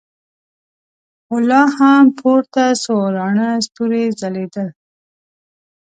خو 1.25 1.35
لا 1.49 1.61
هم 1.77 2.05
پورته 2.19 2.63
څو 2.83 2.95
راڼه 3.17 3.47
ستورې 3.65 4.03
ځلېدل. 4.19 4.67